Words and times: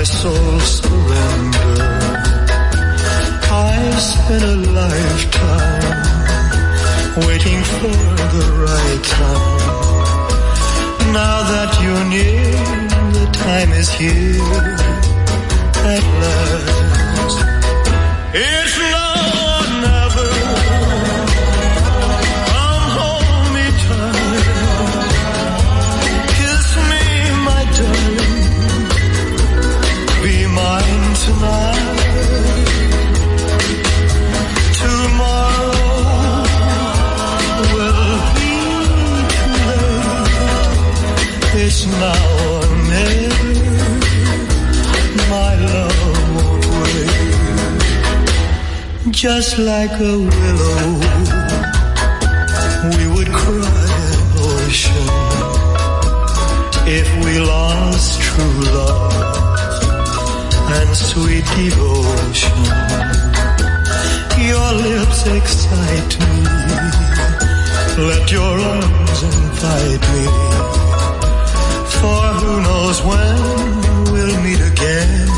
my 0.00 0.04
soul 0.04 0.60
surrender. 0.60 1.74
I 3.52 3.90
spent 4.10 4.44
a 4.44 4.56
lifetime 4.80 6.00
waiting 7.26 7.62
for 7.78 7.98
the 8.34 8.46
right 8.64 9.04
time. 9.20 10.32
Now 11.12 11.36
that 11.52 11.70
you're 11.82 12.06
near, 12.16 12.52
the 13.18 13.26
time 13.44 13.70
is 13.72 13.90
here 13.90 14.68
at 15.94 16.04
last. 16.22 17.38
It's 18.32 18.78
now 18.78 18.99
Just 49.20 49.58
like 49.58 49.92
a 50.00 50.16
willow, 50.16 50.88
we 52.96 53.04
would 53.12 53.28
cry 53.28 53.90
an 54.08 54.22
ocean 54.48 55.08
if 56.88 57.06
we 57.22 57.38
lost 57.38 58.18
true 58.22 58.60
love 58.72 59.12
and 60.72 60.96
sweet 60.96 61.44
devotion. 61.54 62.64
Your 64.40 64.72
lips 64.88 65.26
excite 65.26 66.12
me. 66.18 66.40
Let 68.08 68.32
your 68.32 68.58
arms 68.58 69.22
invite 69.22 70.04
me. 70.14 70.24
For 72.00 72.22
who 72.40 72.52
knows 72.62 73.02
when 73.02 74.12
we'll 74.14 74.40
meet 74.40 74.60
again 74.72 75.29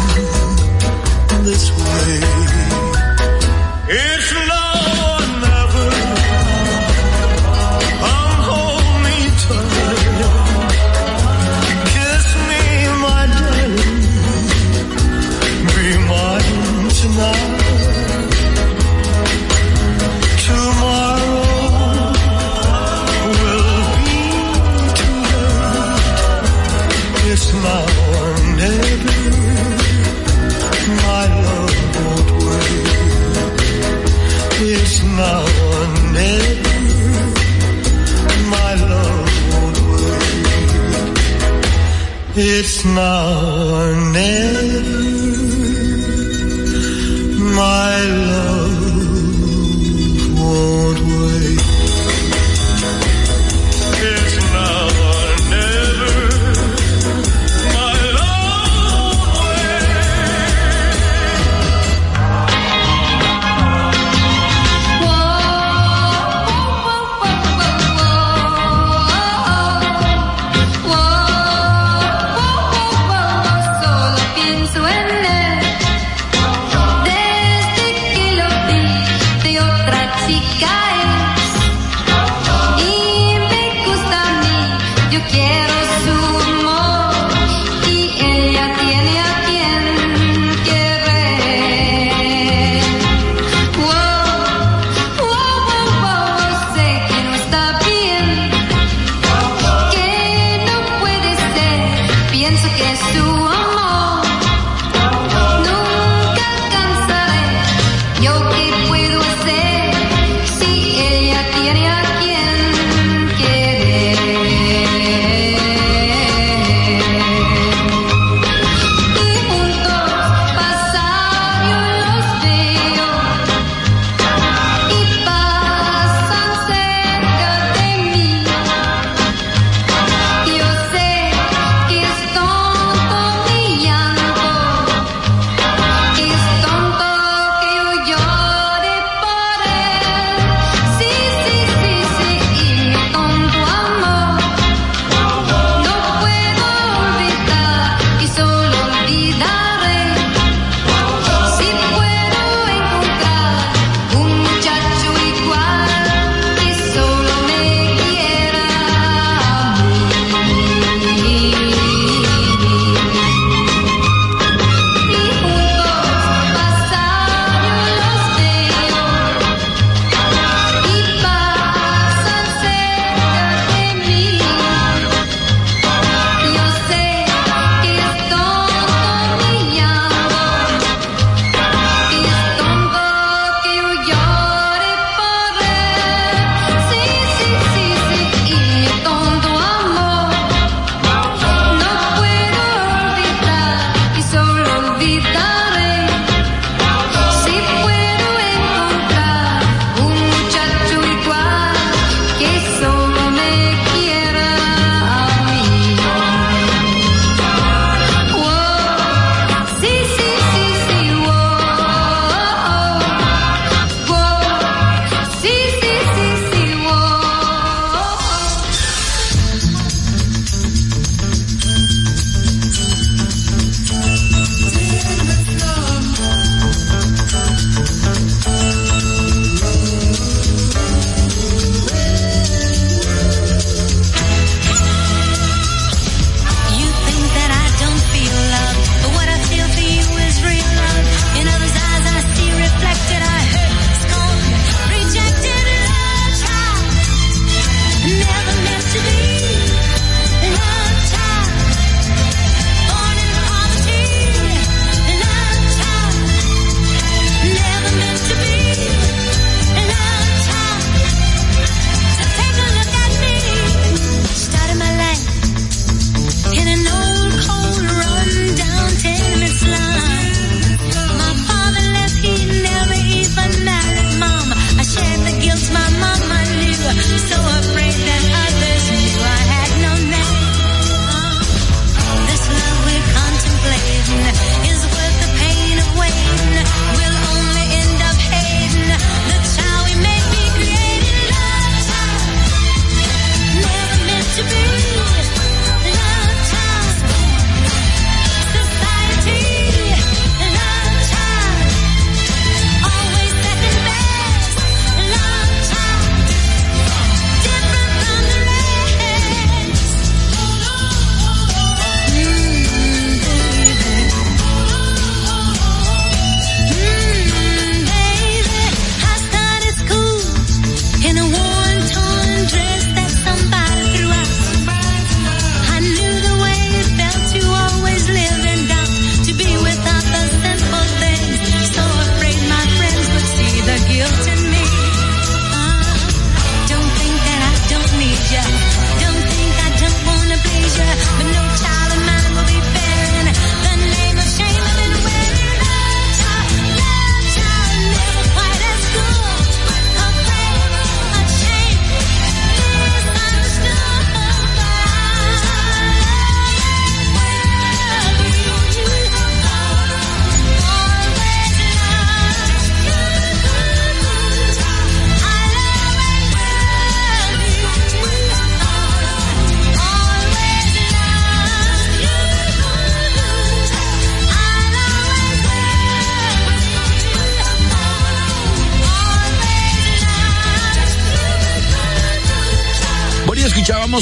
now 42.85 43.75
or. 43.75 44.52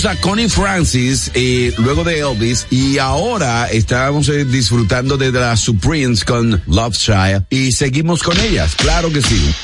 Escuchamos 0.00 0.19
a 0.19 0.20
Connie 0.23 0.49
Francis 0.49 1.31
eh, 1.35 1.75
luego 1.76 2.05
de 2.05 2.20
Elvis 2.20 2.67
y 2.70 2.97
ahora 2.97 3.70
estamos 3.70 4.31
eh, 4.31 4.47
disfrutando 4.47 5.19
de 5.19 5.31
las 5.31 5.61
Supremes 5.61 6.25
con 6.25 6.62
Love 6.67 6.97
Child 6.97 7.44
y 7.50 7.73
seguimos 7.73 8.23
con 8.23 8.38
ellas, 8.41 8.75
claro 8.76 9.12
que 9.12 9.20
sí. 9.20 9.55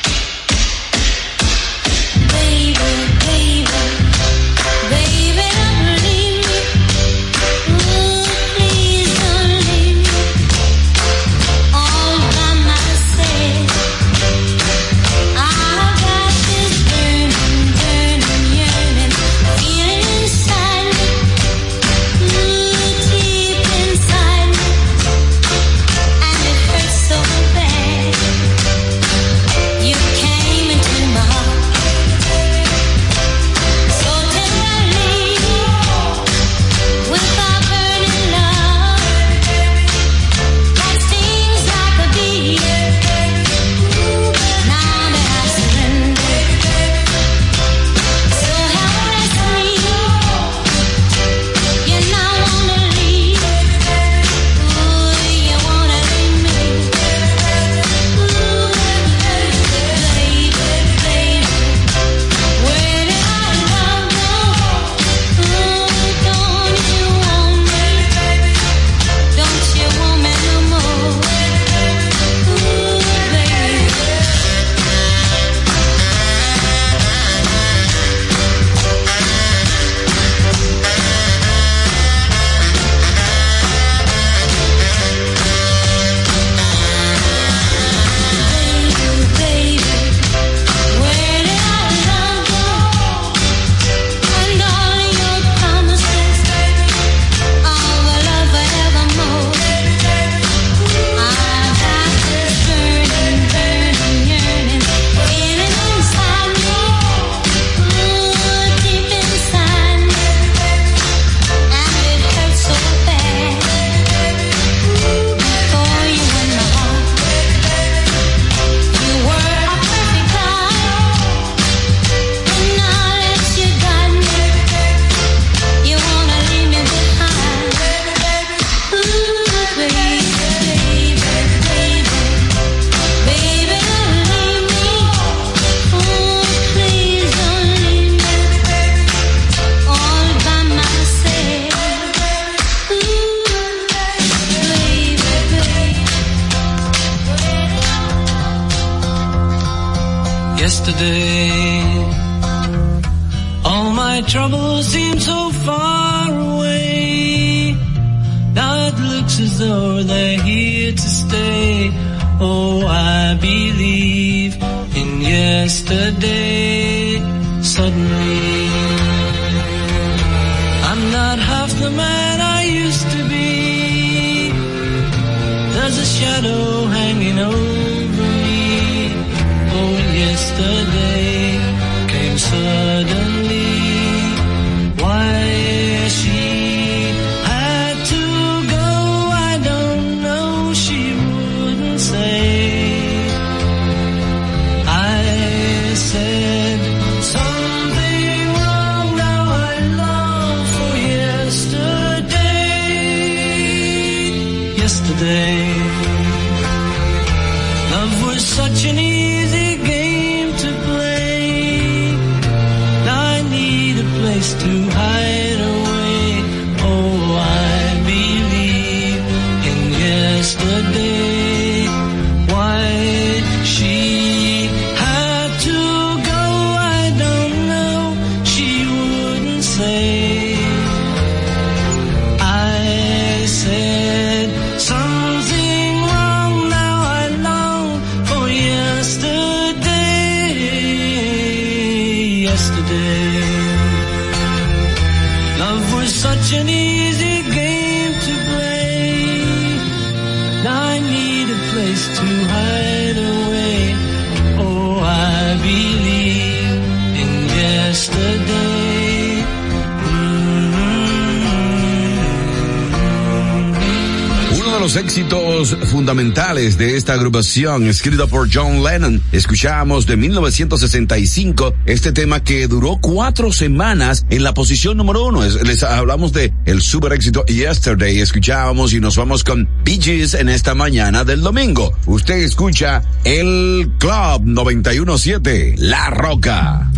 miembros 265.56 265.90
fundamentales 265.90 266.76
de 266.76 266.96
esta 266.96 267.14
agrupación, 267.14 267.88
escrita 267.88 268.26
por 268.26 268.46
John 268.52 268.84
Lennon, 268.84 269.22
escuchamos 269.32 270.06
de 270.06 270.16
1965 270.18 271.72
este 271.86 272.12
tema 272.12 272.44
que 272.44 272.68
duró 272.68 272.98
cuatro 273.00 273.50
semanas 273.52 274.26
en 274.28 274.42
la 274.42 274.52
posición 274.52 274.98
número 274.98 275.24
uno. 275.24 275.42
Les 275.42 275.82
hablamos 275.82 276.34
de 276.34 276.52
el 276.66 276.82
super 276.82 277.14
éxito 277.14 277.42
Yesterday, 277.46 278.20
escuchábamos 278.20 278.92
y 278.92 279.00
nos 279.00 279.16
vamos 279.16 279.44
con 279.44 279.66
Peaches 279.82 280.34
en 280.34 280.50
esta 280.50 280.74
mañana 280.74 281.24
del 281.24 281.40
domingo. 281.40 281.90
Usted 282.04 282.36
escucha 282.36 283.02
el 283.24 283.90
Club 283.98 284.42
917, 284.44 285.76
La 285.78 286.10
Roca. 286.10 286.90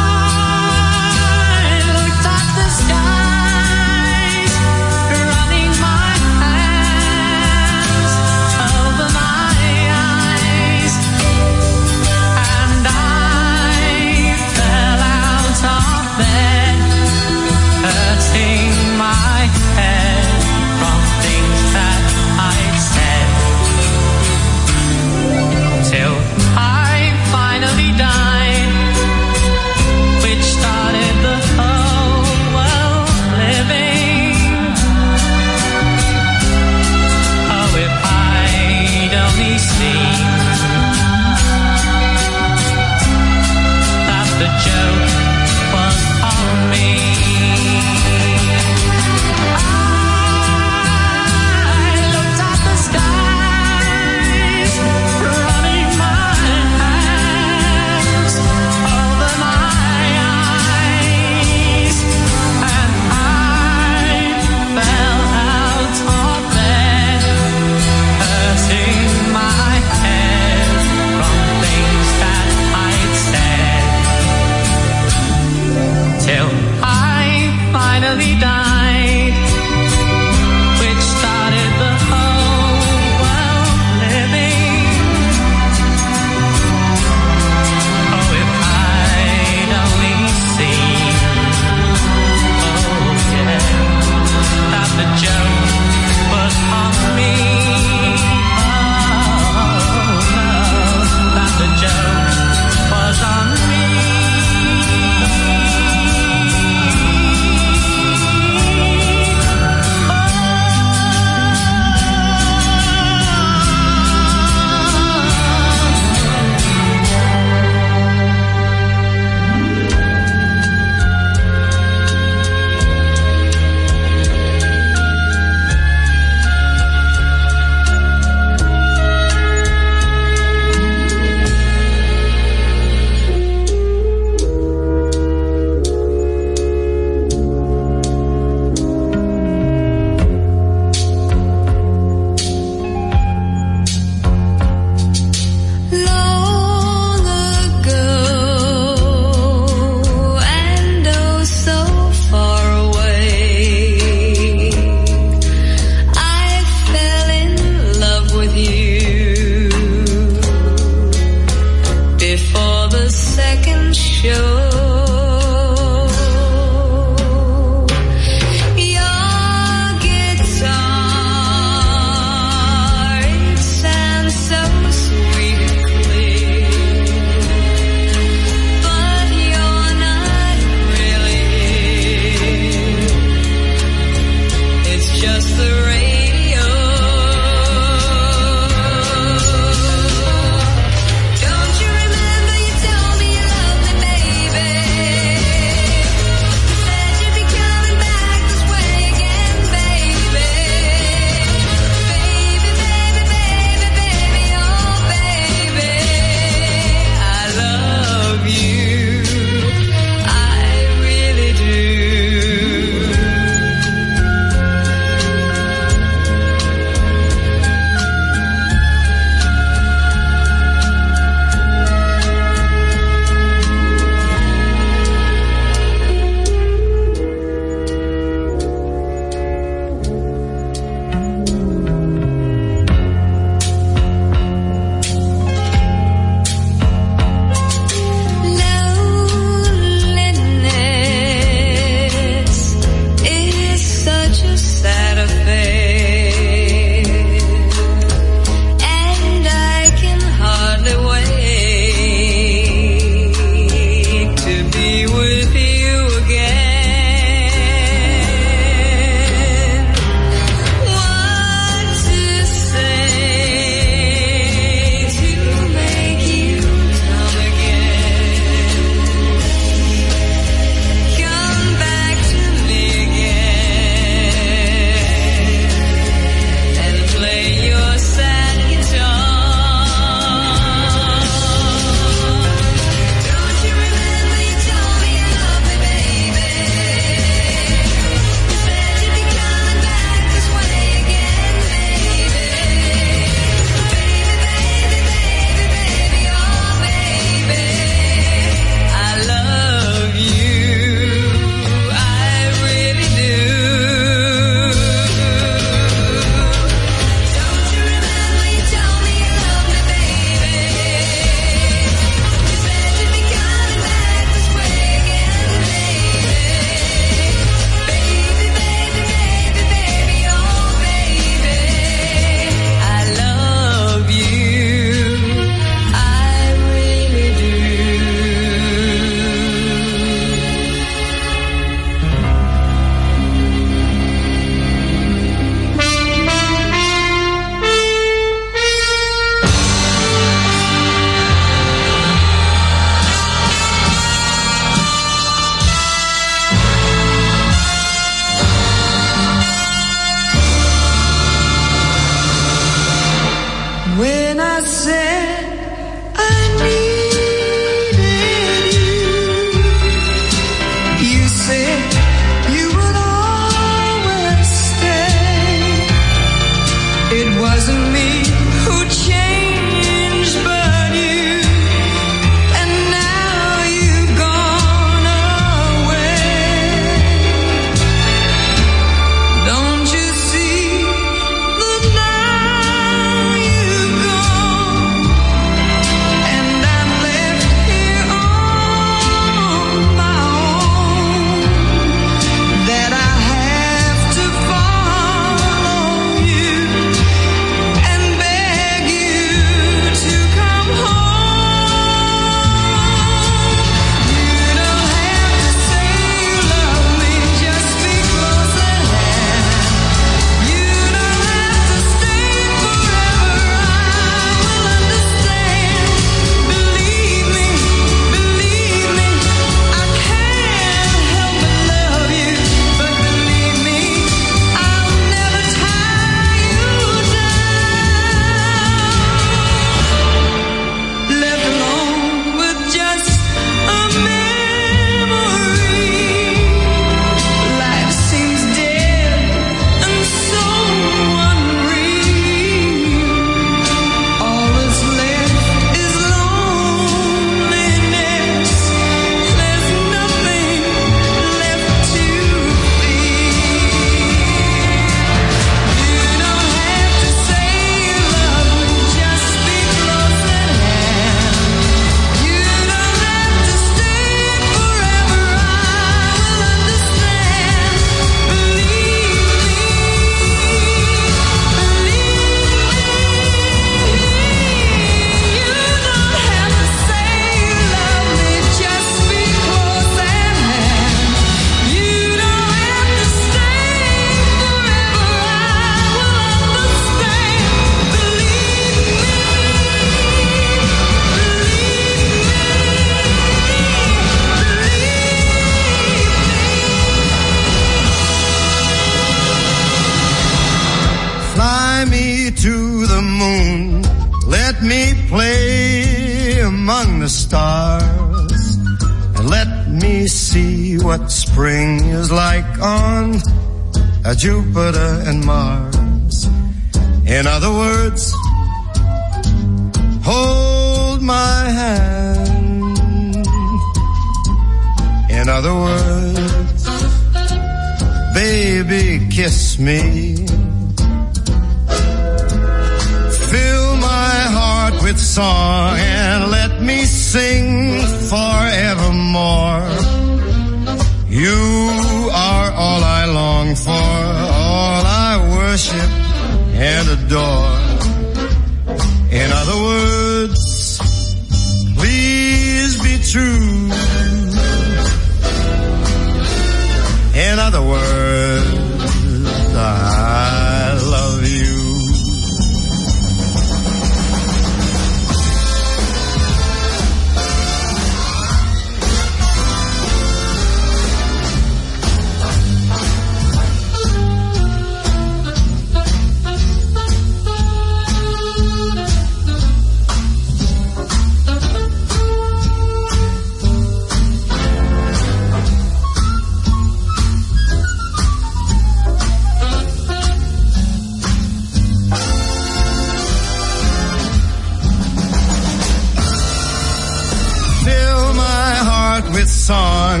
song. 599.42 600.00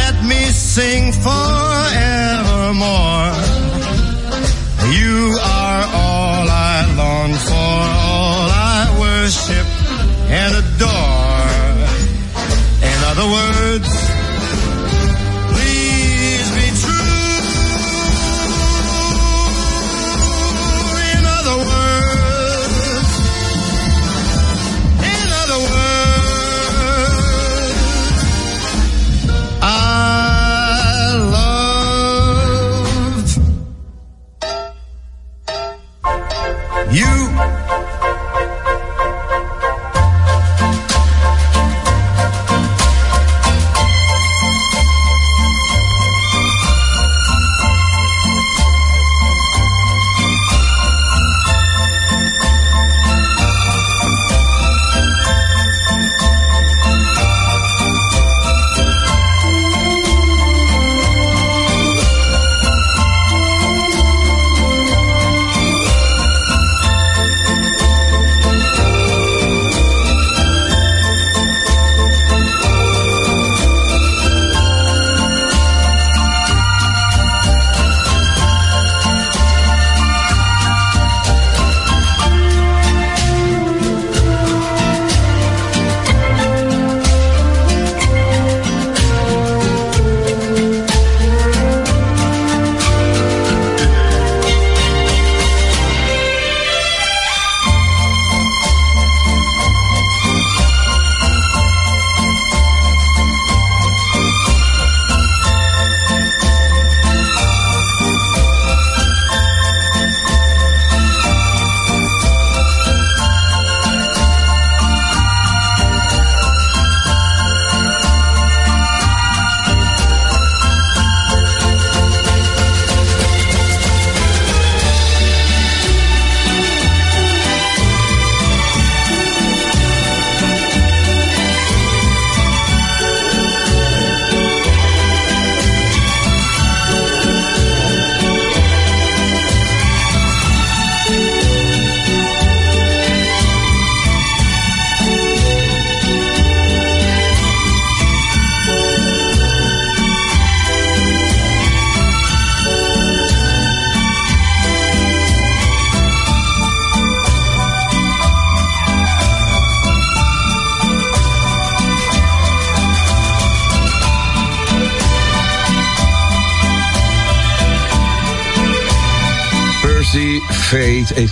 Let 0.00 0.16
me 0.24 0.42
sing 0.48 1.12
forevermore. 1.12 2.80
You 4.96 5.36
are 5.60 5.84
all 6.04 6.44
I 6.48 6.76
long 7.02 7.32
for, 7.48 7.80
all 8.12 8.48
I 8.48 8.80
worship 9.04 9.66
and 10.40 10.50
adore. 10.62 10.91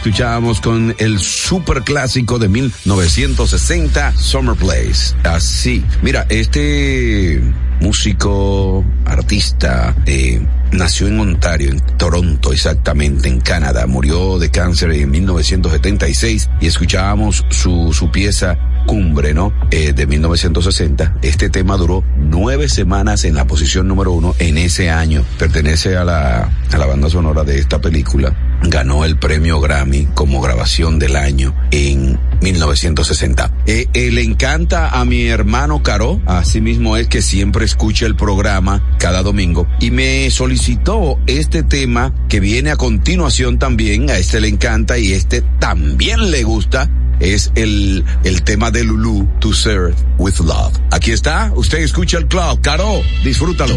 Escuchábamos 0.01 0.63
con 0.63 0.95
el 0.97 1.19
super 1.19 1.83
clásico 1.83 2.39
de 2.39 2.49
1960 2.49 4.17
Summer 4.17 4.57
Place. 4.57 5.15
Así, 5.25 5.85
mira, 6.01 6.25
este 6.31 7.43
músico, 7.83 8.83
artista, 9.05 9.95
eh, 10.07 10.41
nació 10.73 11.09
en 11.09 11.21
Ontario, 11.21 11.71
en 11.71 11.81
Toronto 11.99 12.51
exactamente, 12.55 13.29
en 13.29 13.41
Canadá. 13.41 13.87
Murió 13.87 14.39
de 14.39 14.51
cáncer 14.51 14.93
en 14.93 15.11
1976 15.11 16.49
y 16.63 16.67
escuchábamos 16.67 17.45
su, 17.51 17.93
su 17.93 18.11
pieza 18.11 18.59
Cumbre, 18.87 19.35
¿no? 19.35 19.53
Eh, 19.71 19.93
de 19.93 20.07
1960. 20.07 21.19
Este 21.21 21.51
tema 21.51 21.77
duró 21.77 22.03
nueve 22.17 22.71
semanas 22.71 23.25
en 23.25 23.35
la 23.35 23.47
posición 23.47 23.87
número 23.87 24.13
uno 24.13 24.35
en 24.39 24.57
ese 24.57 24.89
año. 24.89 25.23
Pertenece 25.39 25.99
a 25.99 26.05
la, 26.05 26.51
a 26.73 26.79
la 26.79 26.87
banda 26.87 27.11
sonora 27.11 27.45
de 27.45 27.59
esta 27.59 27.79
película. 27.83 28.35
Ganó 28.63 29.05
el 29.05 29.19
premio 29.19 29.61
Grammy 29.61 30.07
como 30.15 30.41
grabación 30.41 30.99
del 30.99 31.17
año 31.17 31.55
en 31.71 32.19
1960. 32.43 33.53
Eh, 33.67 33.87
eh, 33.93 34.11
le 34.11 34.23
encanta 34.23 34.91
a 34.91 35.05
mi 35.05 35.27
hermano 35.27 35.83
Caro, 35.83 36.21
así 36.27 36.61
mismo 36.61 36.97
es 36.97 37.09
que 37.09 37.23
siempre 37.23 37.65
escucha 37.65 38.07
el 38.07 38.17
programa 38.17 38.97
cada 38.99 39.23
domingo 39.23 39.67
y 39.81 39.91
me 39.91 40.31
solicitó 40.31 41.19
este 41.27 41.63
tema 41.63 42.15
que 42.29 42.41
viene 42.41 42.71
a 42.71 42.77
continuación 42.77 43.59
también, 43.59 44.11
a 44.11 44.17
este 44.17 44.41
le 44.41 44.49
encanta 44.49 44.99
y 44.99 45.13
este 45.13 45.43
también 45.59 46.31
le 46.31 46.43
gusta, 46.43 46.91
es 47.21 47.53
el, 47.55 48.05
el 48.25 48.43
tema 48.43 48.71
de 48.71 48.85
Lulu, 48.85 49.29
To 49.41 49.53
Serve 49.53 49.95
With 50.19 50.39
Love. 50.41 50.73
Aquí 50.91 51.13
está, 51.13 51.53
usted 51.55 51.79
escucha 51.79 52.19
el 52.19 52.27
club, 52.27 52.61
Caro, 52.63 53.03
disfrútalo. 53.23 53.77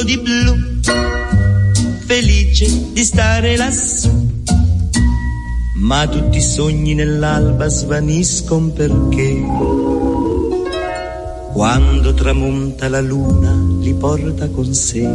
tutto 0.00 0.04
di 0.04 0.18
blu, 0.18 0.56
felice 2.06 2.92
di 2.92 3.04
stare 3.04 3.56
lassù. 3.56 4.28
Ma 5.76 6.06
tutti 6.06 6.38
i 6.38 6.42
sogni 6.42 6.94
nell'alba 6.94 7.68
svaniscono 7.68 8.70
perché 8.70 9.42
quando 11.52 12.14
tramonta 12.14 12.88
la 12.88 13.00
luna 13.00 13.52
li 13.80 13.94
porta 13.94 14.48
con 14.48 14.72
sé. 14.72 15.06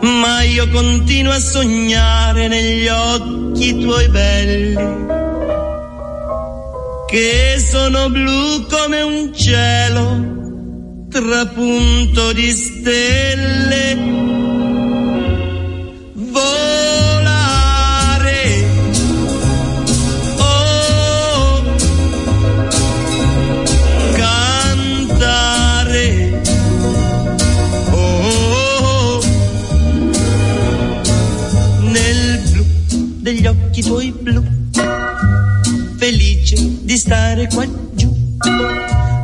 Ma 0.00 0.42
io 0.42 0.68
continuo 0.68 1.32
a 1.32 1.40
sognare 1.40 2.48
negli 2.48 2.86
occhi 2.88 3.78
tuoi 3.78 4.08
belli 4.08 5.06
che 7.08 7.56
sono 7.58 8.10
blu 8.10 8.66
come 8.68 9.00
un 9.00 9.32
cielo 9.34 10.37
trapunto 11.08 12.32
di 12.32 12.50
stelle. 12.50 14.16
Volare, 16.30 17.64
oh, 20.36 21.62
cantare, 24.14 25.62
oh, 27.90 29.20
nel 31.80 32.40
blu 32.50 32.64
degli 33.20 33.46
occhi 33.46 33.82
tuoi 33.82 34.12
blu, 34.12 34.44
felice 35.96 36.56
di 36.82 36.96
stare 36.96 37.48
qua 37.48 37.66
giù 37.94 38.14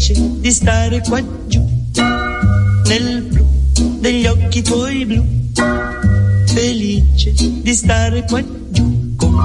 Felice 0.00 0.14
di 0.40 0.50
stare 0.50 1.02
qua 1.06 1.22
giù, 1.46 1.60
nel 2.86 3.22
blu 3.22 3.46
degli 4.00 4.26
occhi 4.26 4.62
tuoi 4.62 5.04
blu, 5.04 5.24
felice 6.46 7.32
di 7.34 7.74
stare 7.74 8.24
qua 8.26 8.42
giù 8.70 9.14
con 9.16 9.36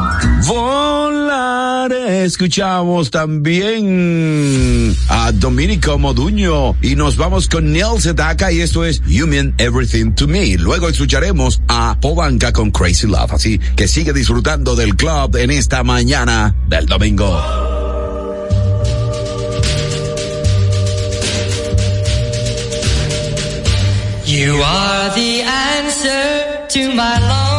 Volare. 0.46 2.24
Escuchamos 2.24 3.10
también 3.12 4.96
a 5.10 5.32
Dominico 5.34 6.00
Moduño 6.00 6.76
y 6.82 6.96
nos 6.96 7.18
vamos 7.18 7.48
con 7.50 7.72
Neil 7.72 8.00
Sedaka 8.00 8.52
y 8.52 8.62
esto 8.62 8.86
es 8.86 9.02
You 9.06 9.28
Mean 9.28 9.54
Everything 9.58 10.14
to 10.14 10.28
Me. 10.28 10.58
Luego 10.58 10.88
escucharemos 10.88 11.62
a 11.68 11.98
Pobanca 12.00 12.54
con 12.54 12.72
Crazy 12.72 13.08
Love. 13.08 13.34
Así 13.34 13.60
que 13.76 13.88
sigue 13.88 14.14
disfrutando 14.14 14.76
del 14.76 14.96
club 14.96 15.36
en 15.36 15.52
esta 15.52 15.84
mañana 15.84 16.56
del 16.70 16.86
domingo. 16.86 17.75
You 24.36 24.56
are 24.56 25.16
the 25.16 25.44
answer 25.44 26.68
to 26.68 26.94
my 26.94 27.20
lonely 27.20 27.55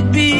it 0.00 0.12
be? 0.12 0.39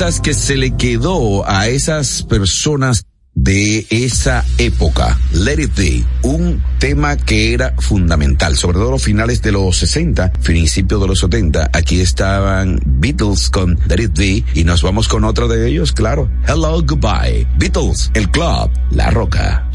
que 0.00 0.32
se 0.32 0.56
le 0.56 0.74
quedó 0.76 1.46
a 1.46 1.68
esas 1.68 2.22
personas 2.22 3.04
de 3.34 3.86
esa 3.90 4.46
época, 4.56 5.18
Let 5.32 5.62
It 5.62 5.76
Be, 5.76 6.04
un 6.22 6.62
tema 6.78 7.18
que 7.18 7.52
era 7.52 7.74
fundamental, 7.78 8.56
sobre 8.56 8.78
todo 8.78 8.92
los 8.92 9.02
finales 9.02 9.42
de 9.42 9.52
los 9.52 9.76
60, 9.76 10.32
principios 10.32 11.02
de 11.02 11.06
los 11.06 11.18
70. 11.20 11.68
Aquí 11.74 12.00
estaban 12.00 12.80
Beatles 12.84 13.50
con 13.50 13.78
Let 13.88 14.02
It 14.02 14.18
Be 14.18 14.44
y 14.54 14.64
nos 14.64 14.82
vamos 14.82 15.06
con 15.06 15.24
otro 15.24 15.48
de 15.48 15.68
ellos, 15.68 15.92
claro. 15.92 16.30
Hello, 16.48 16.82
goodbye. 16.82 17.46
Beatles, 17.58 18.10
el 18.14 18.30
club, 18.30 18.70
la 18.90 19.10
roca. 19.10 19.69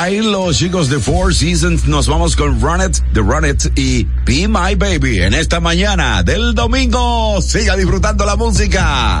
ahí 0.00 0.20
los 0.20 0.58
chicos 0.58 0.88
de 0.88 0.98
Four 0.98 1.34
Seasons. 1.34 1.86
Nos 1.86 2.08
vamos 2.08 2.34
con 2.36 2.60
Run 2.60 2.80
It, 2.80 2.98
The 3.12 3.20
Run 3.20 3.44
It 3.44 3.78
y 3.78 4.04
Be 4.24 4.48
My 4.48 4.74
Baby 4.74 5.20
en 5.20 5.34
esta 5.34 5.60
mañana 5.60 6.22
del 6.22 6.54
domingo. 6.54 7.40
Siga 7.42 7.76
disfrutando 7.76 8.24
la 8.24 8.36
música. 8.36 9.20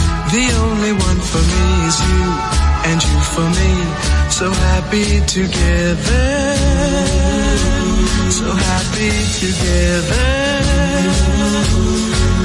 for 3.41 3.49
me. 3.59 3.71
So 4.29 4.47
happy 4.51 5.09
together. 5.25 6.27
So 8.37 8.47
happy 8.69 9.13
together. 9.41 10.29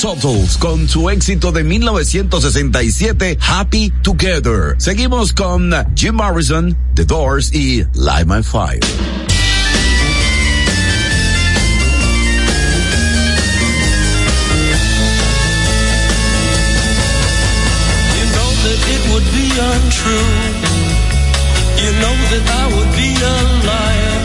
Totals 0.00 0.56
con 0.56 0.88
su 0.88 1.10
éxito 1.10 1.52
de 1.52 1.62
1967, 1.62 3.36
Happy 3.38 3.92
Together. 4.02 4.74
Seguimos 4.78 5.34
con 5.34 5.72
Jim 5.94 6.14
Morrison, 6.14 6.74
The 6.94 7.04
Doors 7.04 7.52
y 7.52 7.84
Light 7.92 8.26
My 8.26 8.42
Fire. 8.42 8.80
Untrue. 19.60 20.14
You 21.76 21.92
know 22.00 22.16
that 22.32 22.44
I 22.48 22.66
would 22.74 22.92
be 22.96 23.12
a 23.12 23.36
liar 23.68 24.20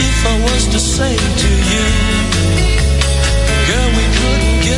if 0.00 0.26
I 0.26 0.40
was 0.44 0.66
to 0.68 0.78
say 0.78 1.41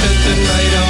Set 0.00 0.16
the 0.24 0.34
night 0.44 0.74
on 0.82 0.89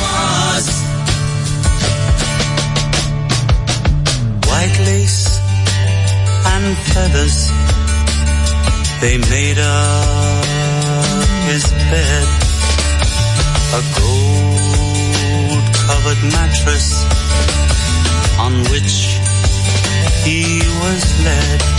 was. 0.00 0.66
White 4.48 4.78
lace 4.88 5.38
and 6.52 6.76
feathers, 6.92 7.38
they 9.00 9.16
made 9.36 9.58
up 9.58 11.28
his 11.50 11.64
bed. 11.90 12.28
A 13.78 13.82
gold 14.00 15.64
covered 15.86 16.22
mattress 16.32 17.04
on 18.38 18.52
which 18.72 18.94
he 20.24 20.60
was 20.82 21.24
led. 21.24 21.77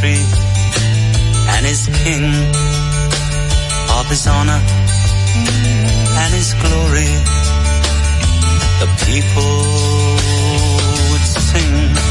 country 0.00 0.24
and 1.52 1.66
his 1.66 1.86
king, 2.02 2.24
of 3.98 4.06
his 4.08 4.26
honor 4.26 4.60
and 6.22 6.34
his 6.34 6.54
glory, 6.54 7.10
the 8.80 8.88
people 9.06 9.52
would 11.10 11.20
sing. 11.20 12.09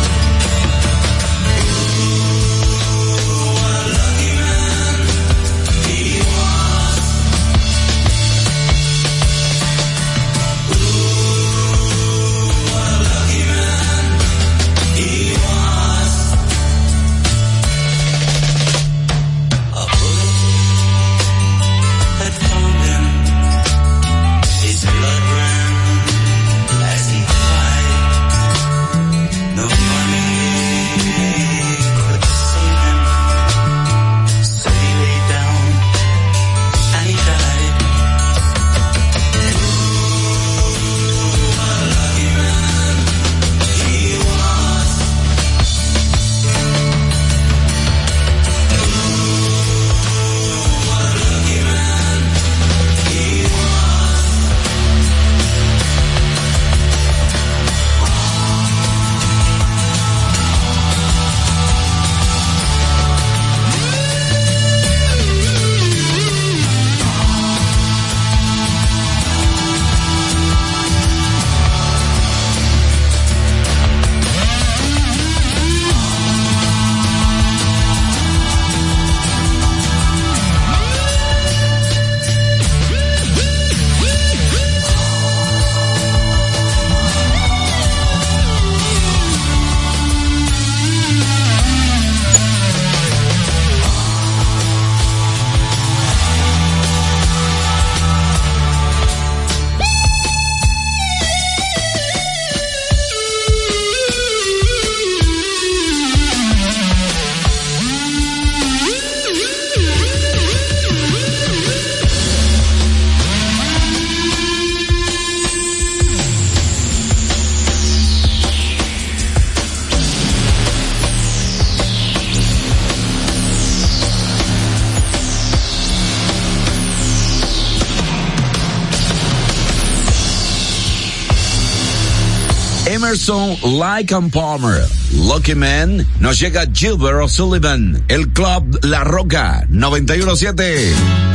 Emerson, 133.10 133.58
Like 133.64 134.14
Palmer, 134.30 134.86
Lucky 135.14 135.56
Man, 135.56 136.06
nos 136.20 136.40
llega 136.40 136.68
Gilbert 136.72 137.24
O'Sullivan, 137.24 138.04
el 138.08 138.32
Club 138.34 138.86
La 138.86 139.04
Roca, 139.04 139.66
917. 139.68 141.29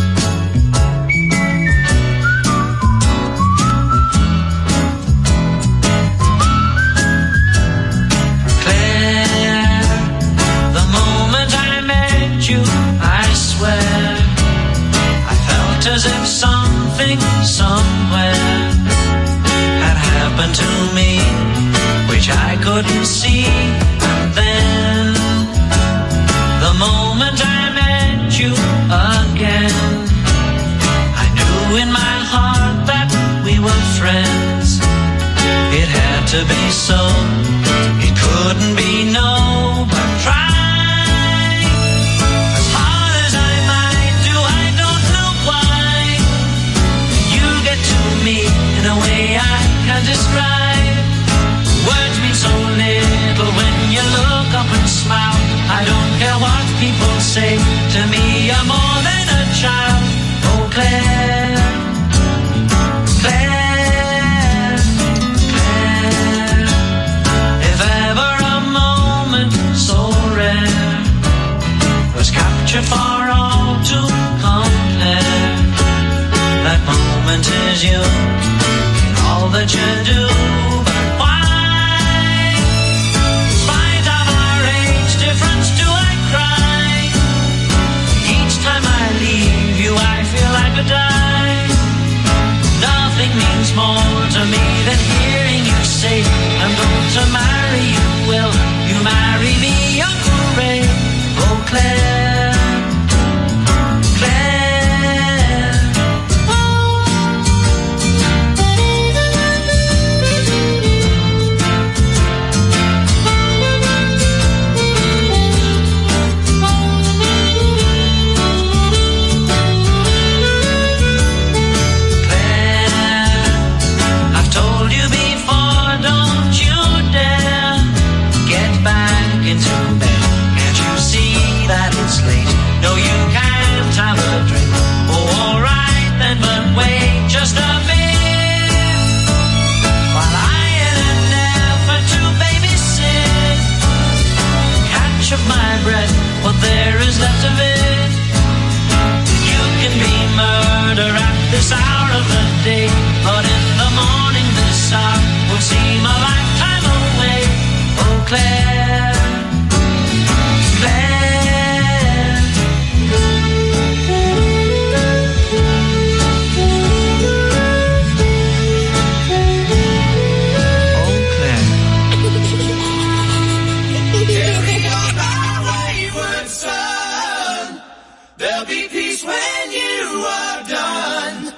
There'll 178.45 178.67
be 178.67 178.89
peace 178.89 179.25
when 179.25 179.73
you 179.73 180.23
are 180.29 180.69
done. 180.69 181.55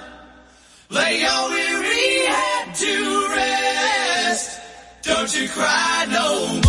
Lay 0.88 1.20
your 1.20 1.48
weary 1.50 2.26
head 2.26 2.74
to 2.76 3.28
rest. 3.34 4.60
Don't 5.02 5.34
you 5.34 5.48
cry 5.48 6.06
no 6.08 6.60
more. 6.60 6.65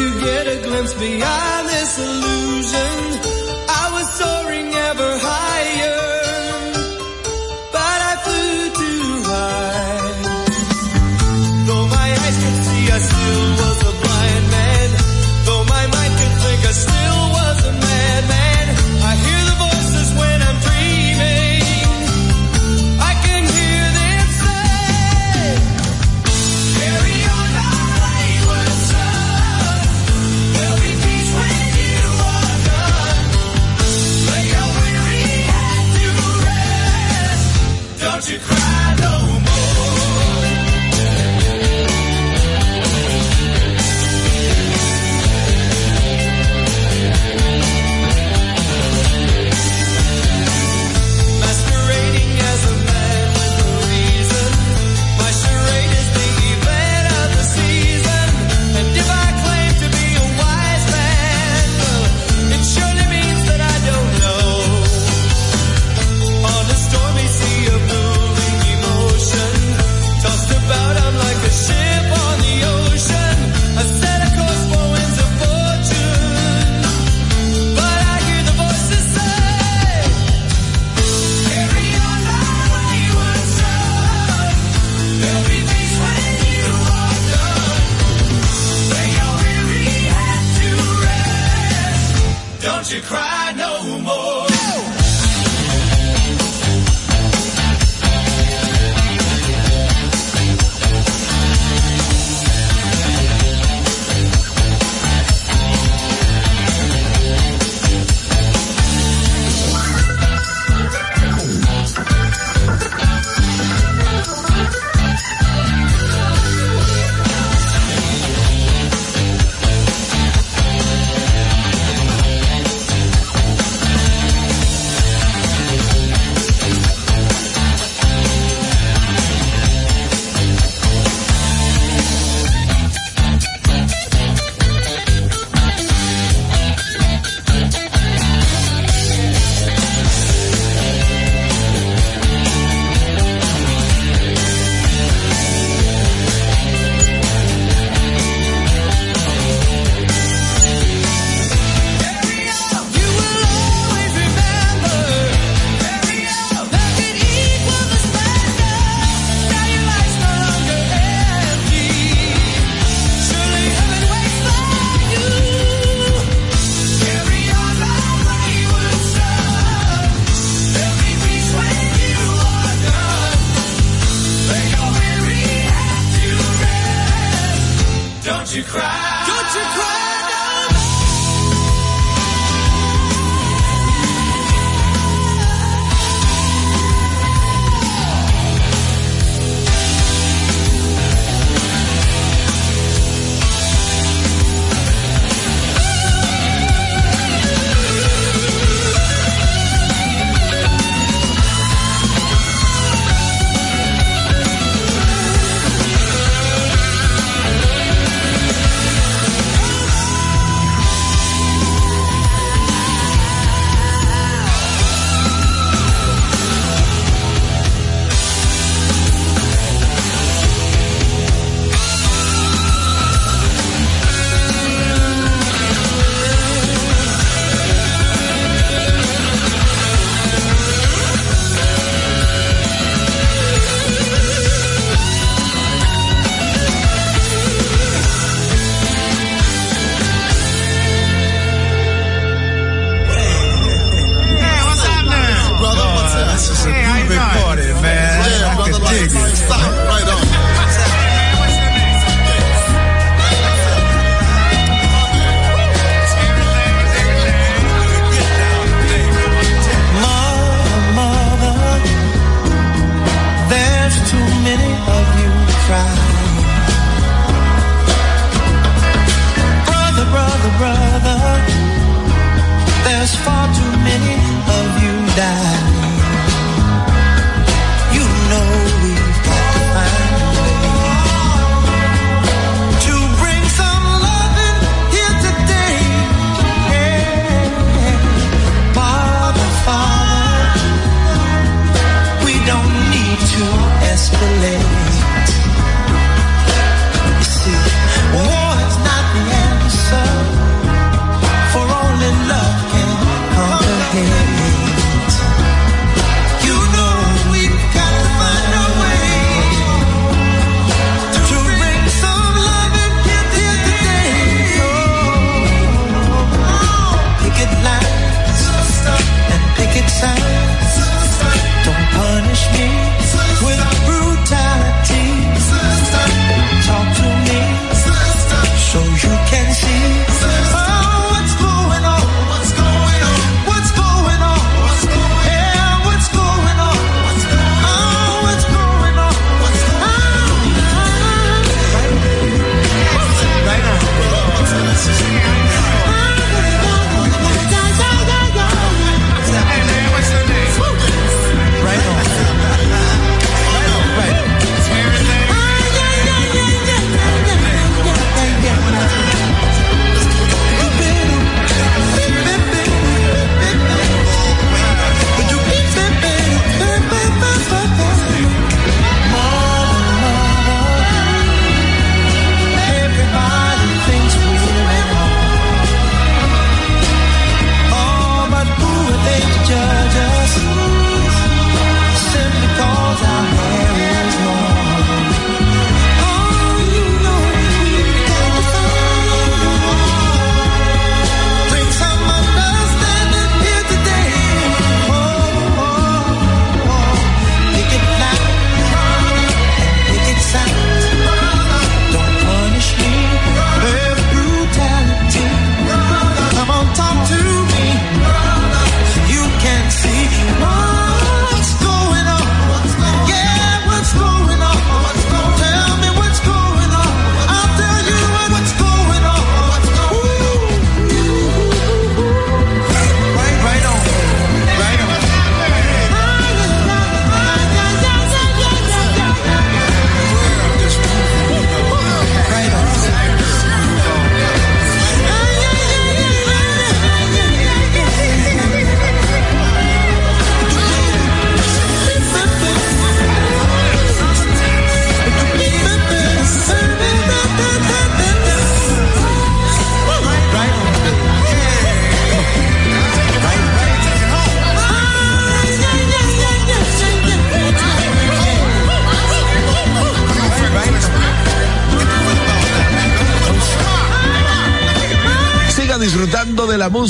to 0.00 0.20
get 0.20 0.46
a 0.46 0.56
glimpse 0.62 0.94
beyond 0.94 1.68
this 1.68 1.98
illusion. 1.98 3.09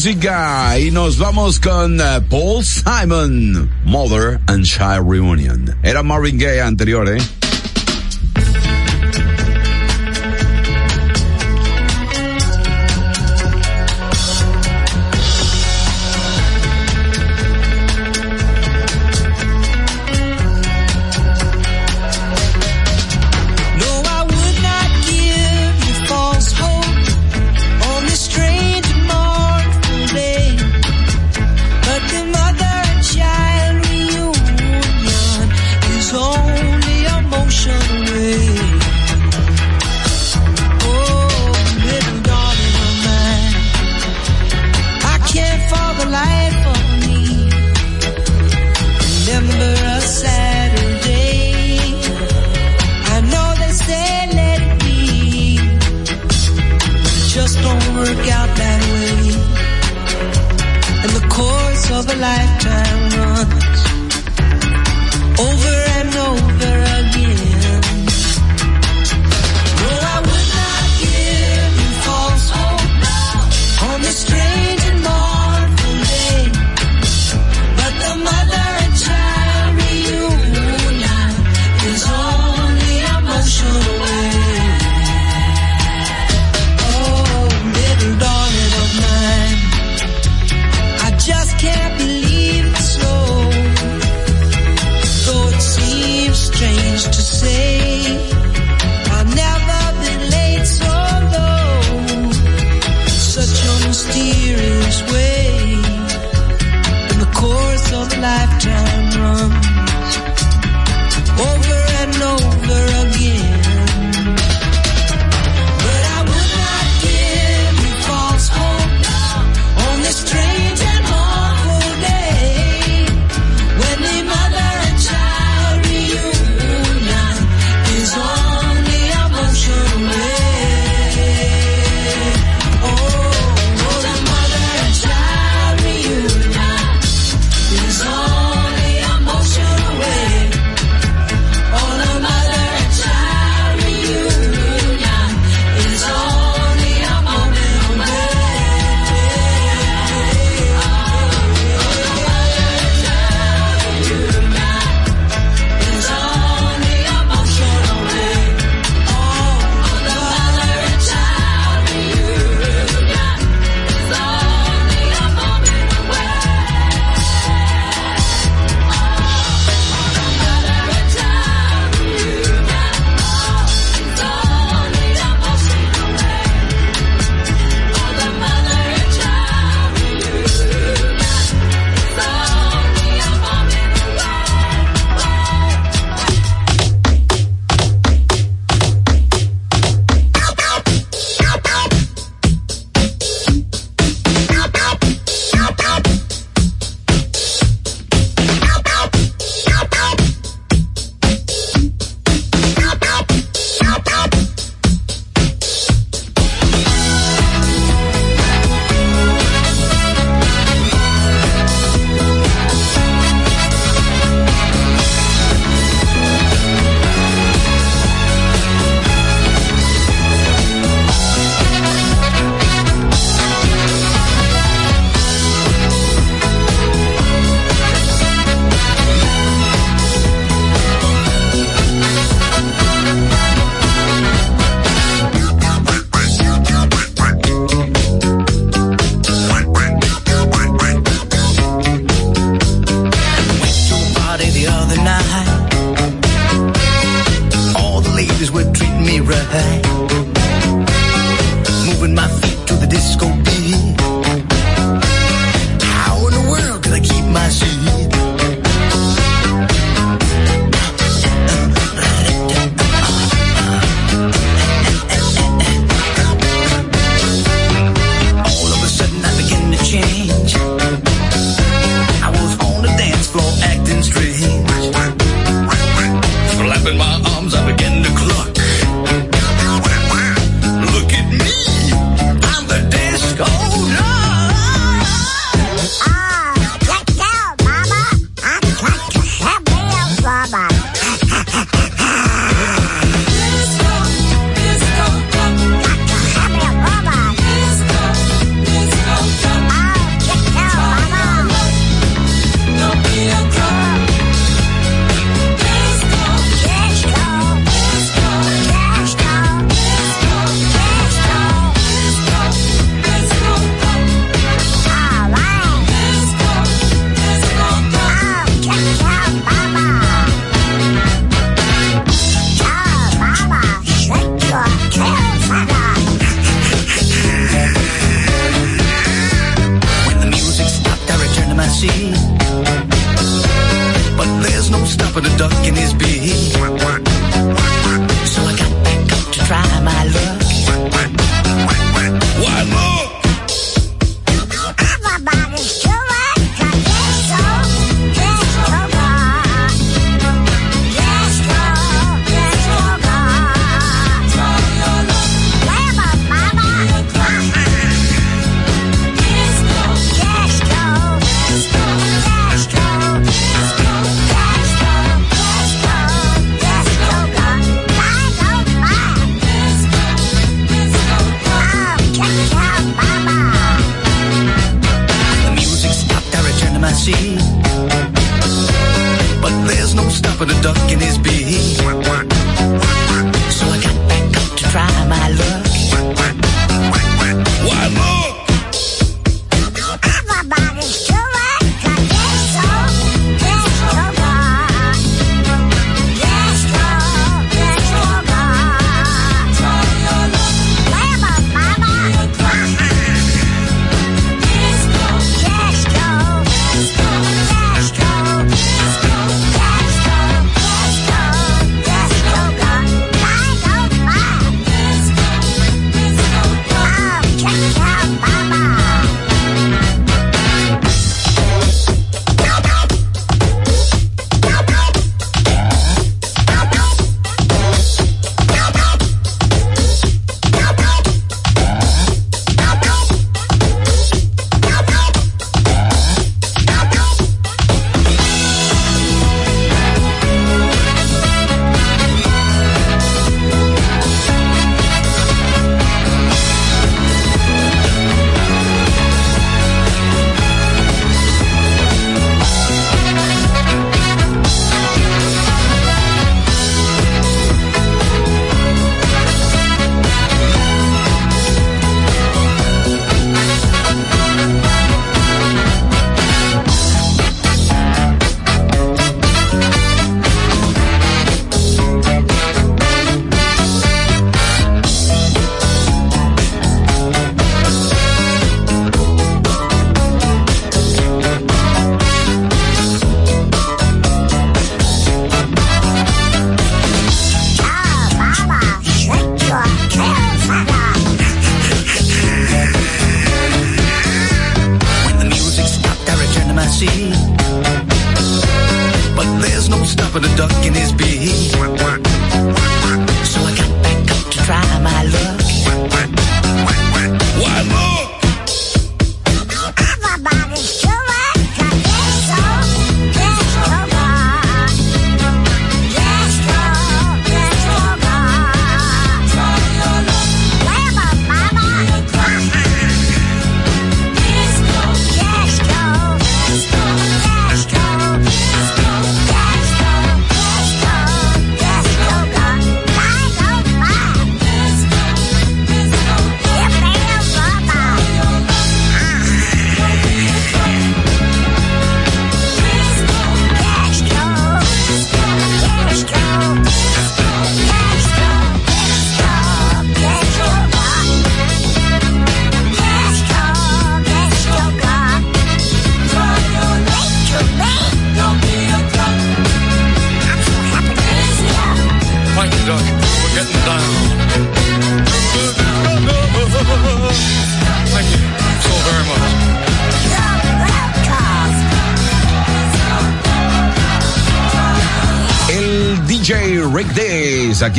música 0.00 0.78
y 0.78 0.90
nos 0.90 1.18
vamos 1.18 1.60
con 1.60 2.00
eh, 2.00 2.22
Paul 2.30 2.64
Simon, 2.64 3.70
Mother 3.84 4.40
and 4.46 4.64
Child 4.64 5.06
Reunion. 5.06 5.76
Era 5.82 6.02
Marvin 6.02 6.38
Gaye 6.38 6.62
anterior, 6.62 7.06
¿eh? 7.06 7.20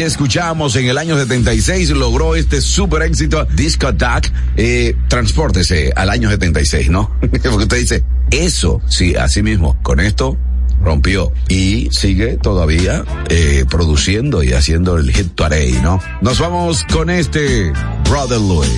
que 0.01 0.07
escuchamos 0.07 0.75
en 0.77 0.87
el 0.87 0.97
año 0.97 1.15
76 1.15 1.91
logró 1.91 2.35
este 2.35 2.59
super 2.59 3.03
éxito 3.03 3.45
Disco 3.53 3.85
Attack. 3.85 4.33
Eh, 4.57 4.95
transpórtese 5.07 5.91
al 5.95 6.09
año 6.09 6.27
76, 6.27 6.89
¿no? 6.89 7.15
Porque 7.19 7.49
usted 7.49 7.77
dice, 7.77 8.03
eso, 8.31 8.81
sí, 8.87 9.13
así 9.15 9.43
mismo, 9.43 9.77
con 9.83 9.99
esto 9.99 10.39
rompió 10.83 11.31
y 11.49 11.89
sigue 11.91 12.37
todavía 12.41 13.03
eh, 13.29 13.65
produciendo 13.69 14.41
y 14.41 14.53
haciendo 14.53 14.97
el 14.97 15.11
hit 15.11 15.35
Today, 15.35 15.73
¿no? 15.83 15.99
Nos 16.21 16.39
vamos 16.39 16.83
con 16.91 17.11
este 17.11 17.71
Brother 18.09 18.39
Louis. 18.39 18.71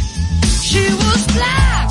She 0.62 0.94
was 0.94 1.26
black. 1.34 1.83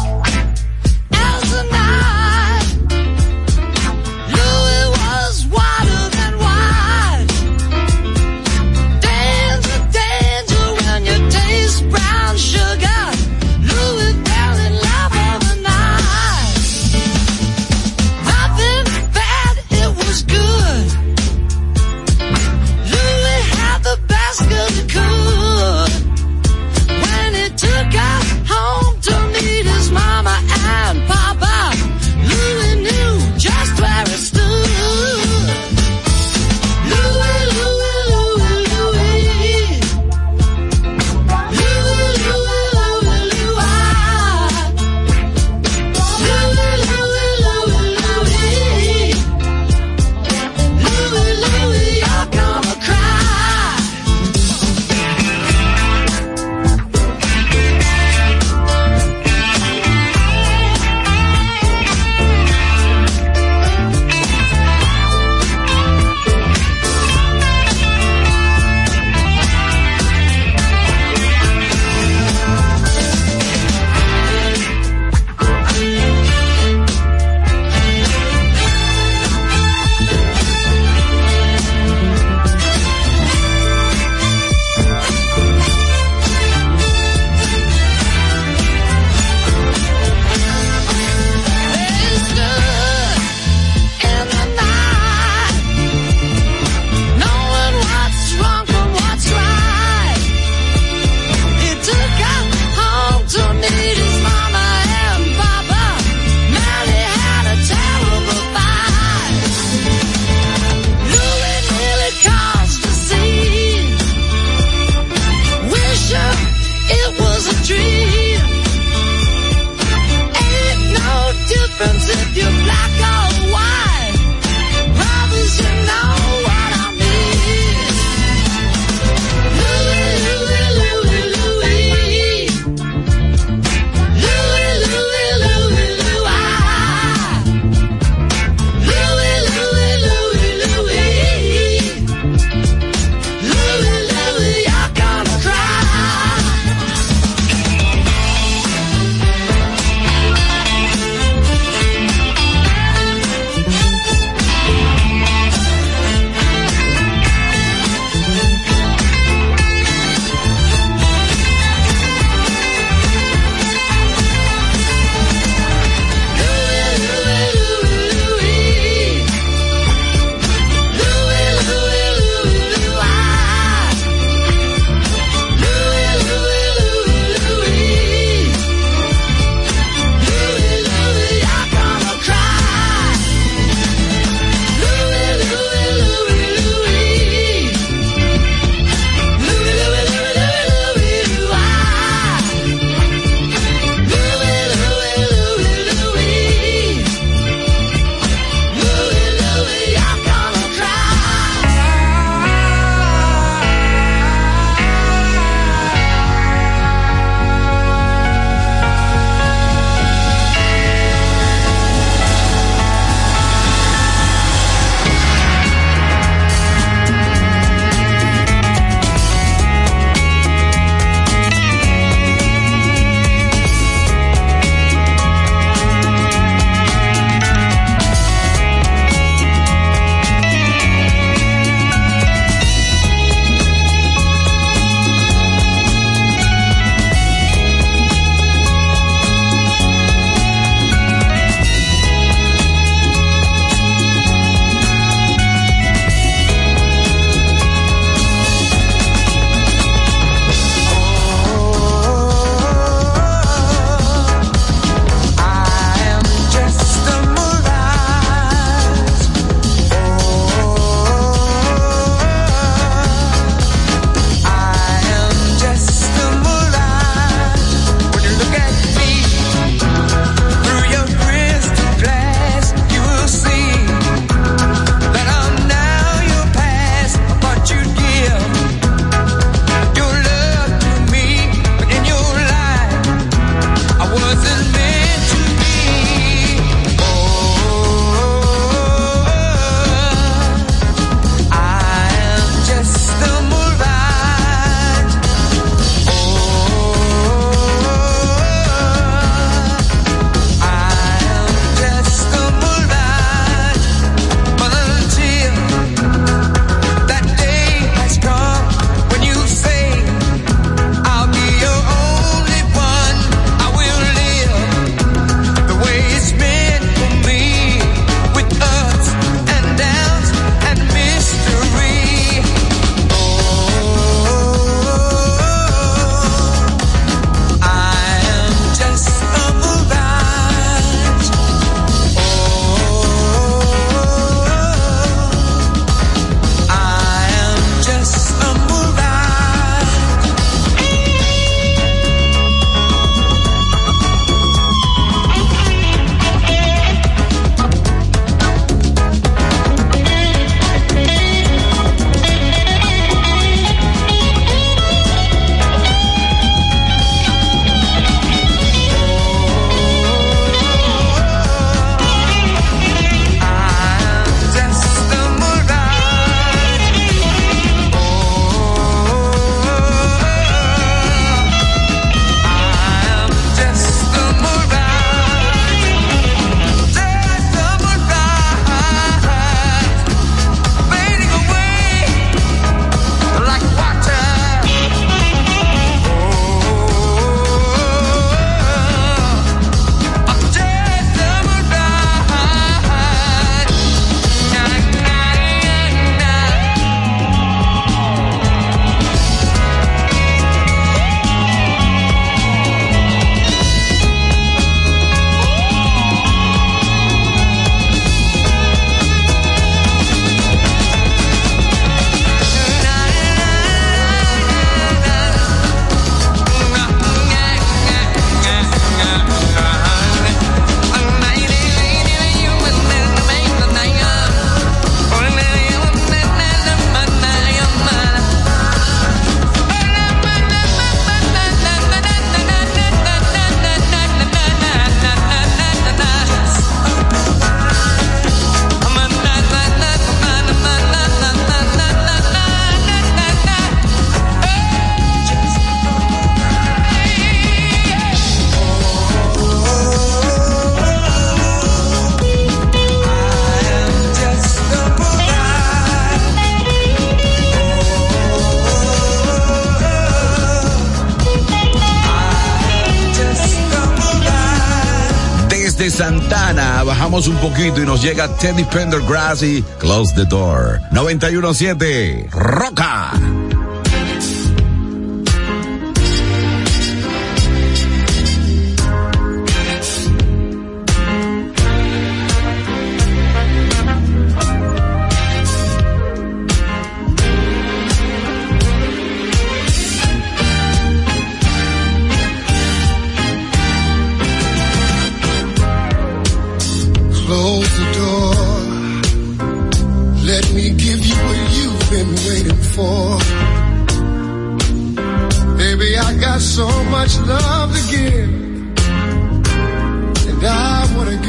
un 467.13 467.37
poquito 467.37 467.83
y 467.83 467.85
nos 467.85 468.03
llega 468.03 468.27
Teddy 468.39 468.65
Pendergrass 468.65 469.43
y 469.43 469.63
Close 469.79 470.15
the 470.15 470.25
Door. 470.25 470.81
917 470.93 472.31
Roca. 472.33 472.92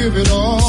give 0.04 0.18
it 0.18 0.32
all. 0.32 0.63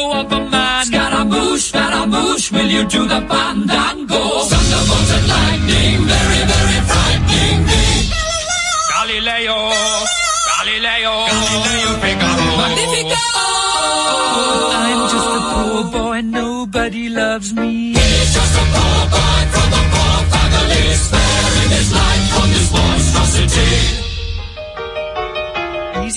Silhouette 0.00 0.26
of 0.26 0.32
a 0.32 0.50
man. 0.50 0.84
Scaramouche, 0.86 1.68
Scaramouche, 1.68 2.52
will 2.52 2.70
you 2.76 2.84
do 2.88 3.06
the 3.06 3.20
fandango? 3.28 4.22
Thunderbolt 4.50 5.10
and 5.16 5.26
lightning, 5.28 5.96
very, 6.12 6.42
very 6.52 6.80
frightening 6.90 7.60
me. 7.68 7.84
Galileo, 8.92 9.58
Galileo, 10.50 11.14
Galileo 11.30 11.92
Figaro. 12.02 12.46
Magnifico! 12.60 13.24
I'm 14.86 15.02
just 15.12 15.30
a 15.36 15.40
poor 15.50 15.82
boy, 15.92 16.20
nobody 16.22 17.08
loves 17.08 17.52
me. 17.52 17.92
He's 17.92 18.34
just 18.34 18.54
a 18.62 18.64
poor 18.74 19.02
boy 19.14 19.42
from 19.54 19.70
a 19.80 19.82
poor 19.94 20.18
family, 20.32 20.84
sparing 21.04 21.70
his 21.78 21.88
life 21.92 22.26
from 22.34 22.48
this 22.54 22.68
monstrosity. 22.72 23.99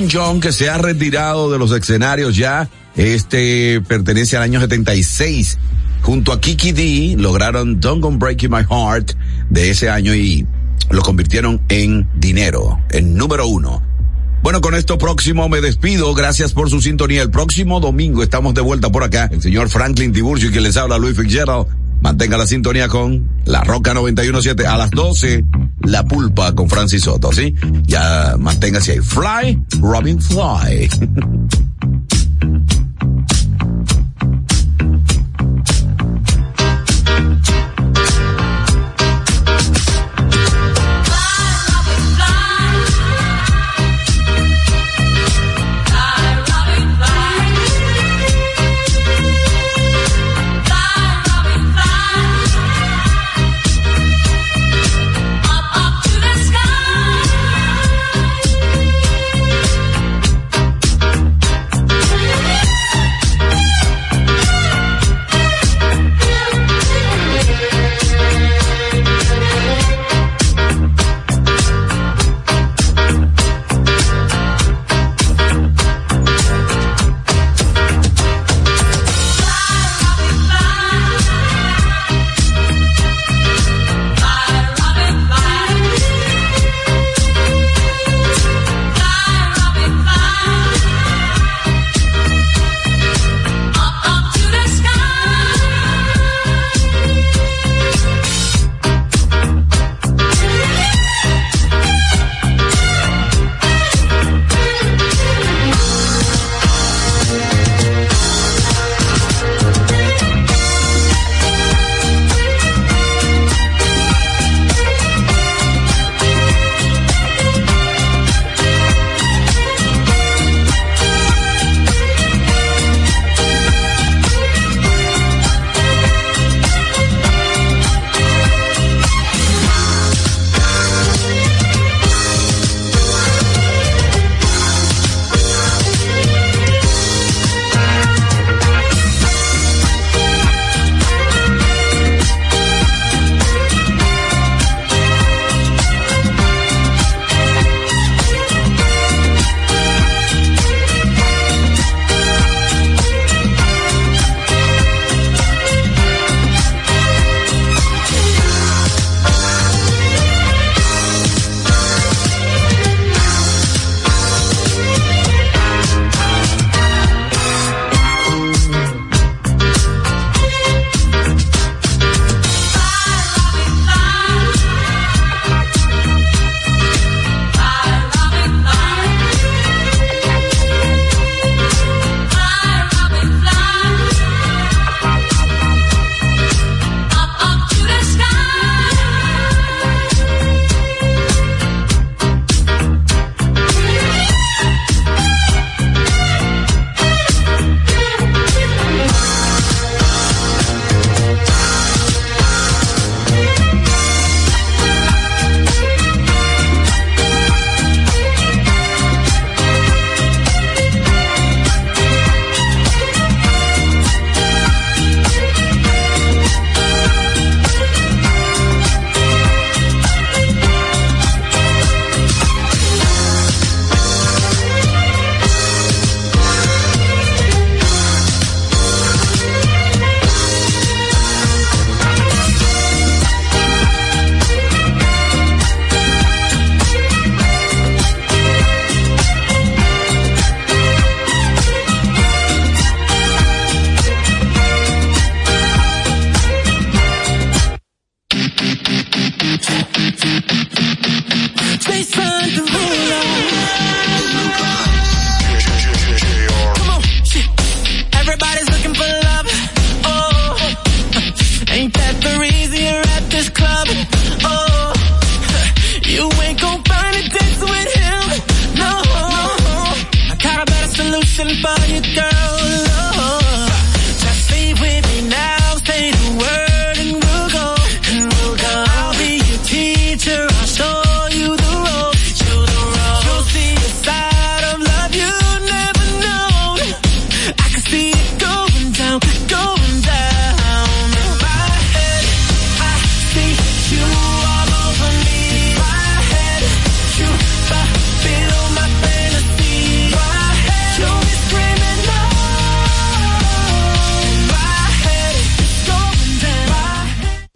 Elton 0.00 0.08
John, 0.10 0.40
que 0.40 0.52
se 0.52 0.70
ha 0.70 0.78
retirado 0.78 1.50
de 1.50 1.58
los 1.58 1.72
escenarios 1.72 2.34
ya, 2.34 2.70
este 2.96 3.82
pertenece 3.86 4.36
al 4.36 4.44
año 4.44 4.58
76. 4.58 5.58
Junto 6.00 6.32
a 6.32 6.40
Kiki 6.40 6.72
D 6.72 7.16
lograron 7.18 7.80
Don't 7.80 8.02
Go 8.02 8.10
Breaking 8.12 8.50
My 8.50 8.62
Heart 8.62 9.12
de 9.50 9.70
ese 9.70 9.90
año 9.90 10.14
y 10.14 10.46
lo 10.90 11.02
convirtieron 11.02 11.60
en 11.68 12.08
dinero, 12.14 12.80
en 12.90 13.14
número 13.14 13.46
uno. 13.46 13.82
Bueno, 14.42 14.62
con 14.62 14.74
esto 14.74 14.96
próximo 14.96 15.50
me 15.50 15.60
despido. 15.60 16.14
Gracias 16.14 16.54
por 16.54 16.70
su 16.70 16.80
sintonía. 16.80 17.20
El 17.20 17.30
próximo 17.30 17.78
domingo 17.80 18.22
estamos 18.22 18.54
de 18.54 18.62
vuelta 18.62 18.90
por 18.90 19.04
acá. 19.04 19.28
El 19.30 19.42
señor 19.42 19.68
Franklin 19.68 20.12
Tiburcio 20.12 20.48
y 20.48 20.52
quien 20.52 20.64
les 20.64 20.78
habla 20.78 20.96
Luis 20.96 21.14
Fitzgerald. 21.16 21.66
Mantenga 22.00 22.38
la 22.38 22.46
sintonía 22.46 22.88
con 22.88 23.28
La 23.44 23.62
Roca 23.62 23.92
917 23.92 24.66
a 24.66 24.78
las 24.78 24.90
12. 24.90 25.44
La 25.82 26.04
Pulpa 26.04 26.54
con 26.54 26.70
Francis 26.70 27.02
Soto, 27.02 27.32
¿sí? 27.32 27.54
Ya 27.90 28.36
manténgase 28.38 28.92
ahí. 28.92 29.00
Fly, 29.02 29.58
Robin 29.82 30.20
Fly. 30.22 30.86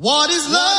What 0.05 0.29
is 0.29 0.47
love? 0.53 0.74